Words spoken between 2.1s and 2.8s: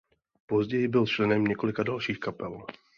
kapel.